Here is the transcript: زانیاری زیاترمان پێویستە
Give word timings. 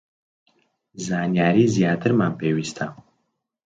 زانیاری 1.05 1.65
زیاترمان 1.75 2.31
پێویستە 2.39 2.85